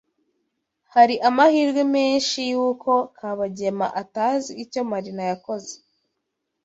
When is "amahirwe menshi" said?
1.29-2.37